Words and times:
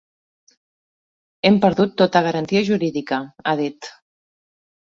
Hem 1.49 1.59
perdut 1.67 1.93
tota 2.03 2.23
garantia 2.31 2.65
jurídica, 2.71 3.23
ha 3.53 3.57
dit. 3.65 3.95